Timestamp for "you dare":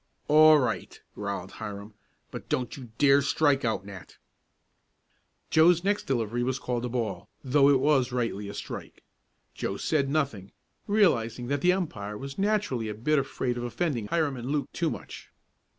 2.75-3.21